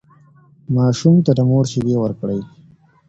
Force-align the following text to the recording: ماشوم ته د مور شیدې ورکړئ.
ماشوم 0.75 1.15
ته 1.25 1.31
د 1.37 1.39
مور 1.49 1.65
شیدې 1.71 1.95
ورکړئ. 1.99 2.39